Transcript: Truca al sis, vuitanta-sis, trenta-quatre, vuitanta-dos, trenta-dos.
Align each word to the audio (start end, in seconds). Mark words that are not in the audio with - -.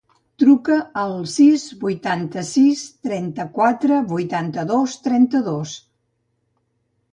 Truca 0.43 0.77
al 1.01 1.11
sis, 1.33 1.65
vuitanta-sis, 1.83 2.81
trenta-quatre, 3.09 4.01
vuitanta-dos, 4.15 4.99
trenta-dos. 5.07 5.79